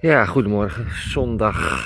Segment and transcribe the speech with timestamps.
[0.00, 0.90] Ja, goedemorgen.
[0.90, 1.80] Zondag.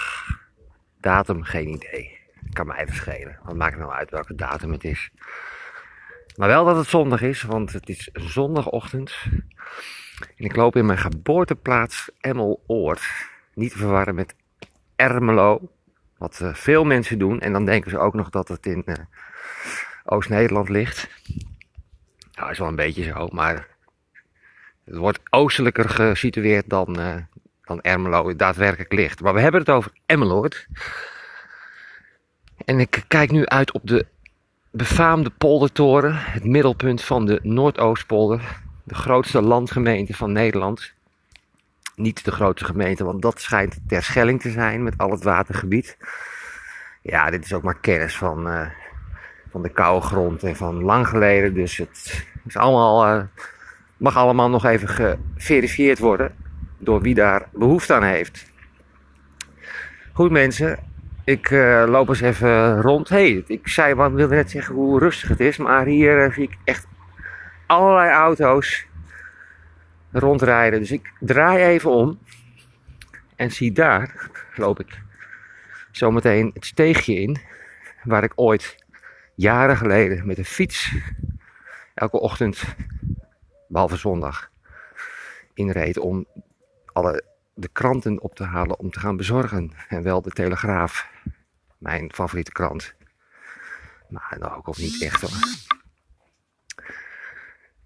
[1.01, 2.19] Datum, geen idee.
[2.53, 3.39] Kan mij even schelen.
[3.43, 5.11] Wat maakt het nou uit welke datum het is?
[6.37, 9.15] Maar wel dat het zondag is, want het is zondagochtend.
[10.37, 13.03] En ik loop in mijn geboorteplaats Emmeloord.
[13.55, 14.35] Niet te verwarren met
[14.97, 15.71] Ermelo.
[16.19, 17.41] Wat uh, veel mensen doen.
[17.41, 18.95] En dan denken ze ook nog dat het in uh,
[20.05, 21.09] Oost-Nederland ligt.
[22.35, 23.67] Nou, is wel een beetje zo, maar
[24.85, 27.17] het wordt oostelijker gesitueerd dan, uh,
[27.71, 29.21] dan Ermelo daadwerkelijk ligt.
[29.21, 30.67] Maar we hebben het over Emmeloord.
[32.65, 34.07] En ik kijk nu uit op de
[34.71, 40.93] befaamde poldertoren, het middelpunt van de Noordoostpolder, de grootste landgemeente van Nederland.
[41.97, 45.97] Niet de grootste gemeente, want dat schijnt Terschelling te zijn met al het watergebied.
[47.03, 48.67] Ja, dit is ook maar kennis van, uh,
[49.51, 51.55] van de koude grond en van lang geleden.
[51.55, 53.23] Dus het is allemaal, uh,
[53.97, 56.40] mag allemaal nog even geverifieerd worden
[56.81, 58.53] door wie daar behoefte aan heeft.
[60.13, 60.79] Goed mensen,
[61.25, 63.09] ik uh, loop eens even rond.
[63.09, 66.43] hey, ik zei, wat wilde net zeggen hoe rustig het is, maar hier uh, zie
[66.43, 66.87] ik echt
[67.67, 68.87] allerlei auto's
[70.13, 70.81] rondrijden.
[70.81, 72.19] Dus ik draai even om
[73.37, 75.01] en zie daar, loop ik
[75.91, 77.37] zometeen het steegje in,
[78.03, 78.85] waar ik ooit
[79.35, 80.95] jaren geleden met een fiets
[81.95, 82.63] elke ochtend,
[83.69, 84.51] behalve zondag,
[85.55, 86.27] inreed om
[86.93, 87.25] alle
[87.55, 89.73] de kranten op te halen om te gaan bezorgen.
[89.89, 91.09] En wel de Telegraaf,
[91.79, 92.95] mijn favoriete krant.
[94.09, 95.69] Maar nou ook of niet echt hoor.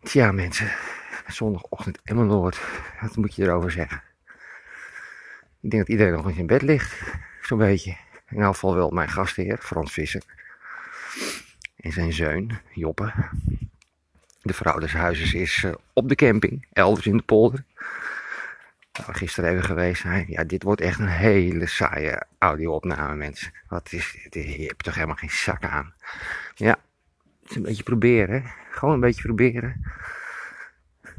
[0.03, 0.73] Tja mensen,
[1.27, 2.61] zondagochtend Emmeloord,
[3.01, 4.03] wat moet je erover zeggen?
[5.61, 7.03] Ik denk dat iedereen nog in bed ligt,
[7.43, 7.97] zo'n beetje.
[8.29, 10.23] In elk geval wel mijn gastheer, Frans Visser.
[11.77, 13.13] En zijn zoon, Joppe.
[14.43, 17.65] De vrouw des huizes is op de camping, elders in de polder.
[18.99, 20.25] Nou, gisteren even geweest zijn.
[20.29, 23.53] Ja, dit wordt echt een hele saaie audio-opname, mensen.
[23.69, 24.57] Wat is dit?
[24.57, 25.95] Je hebt toch helemaal geen zak aan.
[26.55, 26.77] Ja,
[27.43, 28.45] het is een beetje proberen.
[28.71, 29.85] Gewoon een beetje proberen.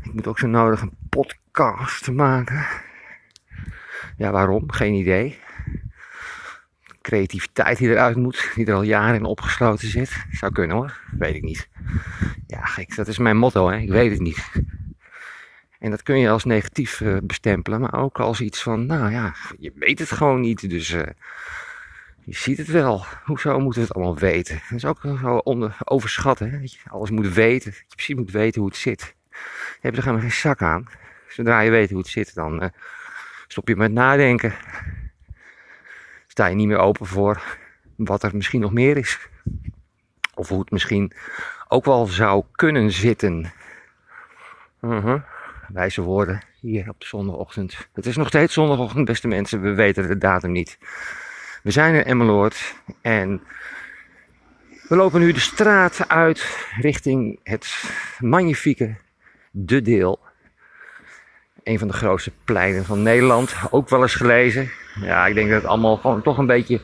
[0.03, 2.65] Ik moet ook zo nodig een podcast maken.
[4.17, 4.71] Ja, waarom?
[4.71, 5.39] Geen idee.
[7.01, 10.25] Creativiteit die eruit moet, die er al jaren in opgesloten zit.
[10.31, 11.69] Zou kunnen hoor, weet ik niet.
[12.47, 13.77] Ja, gek, dat is mijn motto, hè.
[13.77, 14.51] Ik weet het niet.
[15.85, 19.35] En dat kun je als negatief uh, bestempelen, maar ook als iets van, nou ja,
[19.57, 21.03] je weet het gewoon niet, dus uh,
[22.23, 23.05] je ziet het wel.
[23.23, 24.61] Hoezo moeten we het allemaal weten?
[24.69, 28.31] Dat is ook zo onder, overschatten, dat je alles moet weten, dat je precies moet
[28.31, 29.15] weten hoe het zit.
[29.29, 30.87] Je hebt er helemaal geen zak aan.
[31.27, 32.69] Zodra je weet hoe het zit, dan uh,
[33.47, 34.53] stop je met nadenken.
[36.27, 37.57] Sta je niet meer open voor
[37.95, 39.27] wat er misschien nog meer is.
[40.33, 41.11] Of hoe het misschien
[41.67, 43.51] ook wel zou kunnen zitten.
[44.81, 45.15] Uh
[45.73, 47.87] wijze woorden hier op zondagochtend.
[47.93, 49.61] Het is nog steeds zondagochtend, beste mensen.
[49.61, 50.77] We weten de datum niet.
[51.63, 53.41] We zijn in Emmeloord en
[54.87, 57.83] we lopen nu de straat uit richting het
[58.19, 58.95] magnifieke
[59.51, 60.19] De Deel.
[61.63, 63.55] Een van de grootste pleinen van Nederland.
[63.71, 64.71] Ook wel eens gelezen.
[65.01, 66.81] Ja, ik denk dat het allemaal gewoon toch een beetje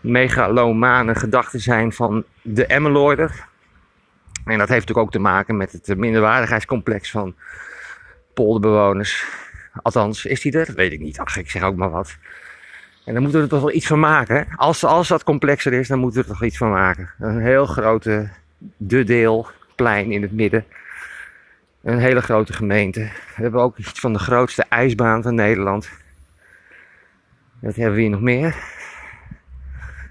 [0.00, 3.46] megalomane gedachten zijn van de Emmeloorder.
[4.44, 7.34] En dat heeft natuurlijk ook te maken met het minderwaardigheidscomplex van
[8.44, 9.24] polderbewoners.
[9.82, 10.72] Althans, is die er?
[10.74, 11.18] Weet ik niet.
[11.18, 12.16] Ach, ik zeg ook maar wat.
[13.04, 14.46] En dan moeten we er toch wel iets van maken.
[14.56, 17.10] Als, als dat complexer is, dan moeten we er toch iets van maken.
[17.18, 18.28] Een heel grote
[18.76, 20.64] de deelplein in het midden.
[21.82, 23.00] Een hele grote gemeente.
[23.00, 25.88] We hebben ook iets van de grootste ijsbaan van Nederland.
[27.60, 28.56] Wat hebben we hier nog meer?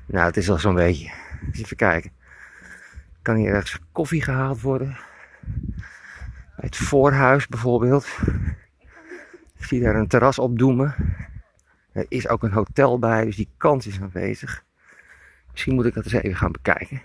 [0.06, 1.12] Nou, het is al zo'n beetje.
[1.52, 2.12] Even kijken.
[3.22, 4.98] Kan hier ergens koffie gehaald worden?
[6.58, 8.18] Het voorhuis bijvoorbeeld.
[9.58, 10.96] Ik zie daar een terras opdoemen.
[11.92, 14.64] Er is ook een hotel bij, dus die kans is aanwezig.
[15.52, 17.02] Misschien moet ik dat eens even gaan bekijken.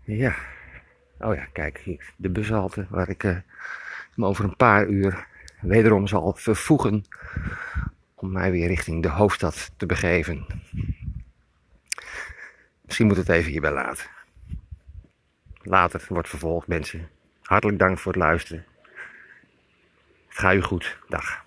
[0.00, 0.34] Ja.
[1.18, 2.12] Oh ja, kijk hier.
[2.16, 3.36] De bushalte waar ik uh,
[4.14, 5.26] me over een paar uur
[5.60, 7.04] wederom zal vervoegen.
[8.14, 10.46] Om mij weer richting de hoofdstad te begeven.
[12.82, 14.15] Misschien moet het even hierbij laten
[15.66, 17.08] later wordt vervolgd, mensen.
[17.42, 18.64] Hartelijk dank voor het luisteren.
[20.28, 20.98] Gaat u goed.
[21.08, 21.45] Dag.